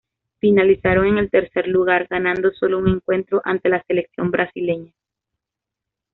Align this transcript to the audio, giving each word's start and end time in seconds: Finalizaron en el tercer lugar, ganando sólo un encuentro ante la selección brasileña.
Finalizaron 0.39 1.05
en 1.05 1.17
el 1.19 1.29
tercer 1.29 1.67
lugar, 1.67 2.07
ganando 2.09 2.51
sólo 2.53 2.79
un 2.79 2.87
encuentro 2.87 3.39
ante 3.45 3.69
la 3.69 3.83
selección 3.83 4.31
brasileña. 4.31 4.93